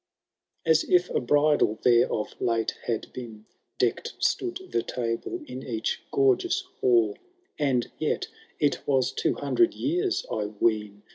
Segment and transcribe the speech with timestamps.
[0.65, 3.45] As if a bridal there of late had been.
[3.77, 7.19] Decked stood the table in each gorgeous hall;
[7.59, 8.25] And yet
[8.59, 11.03] it was two hundred years, I ween.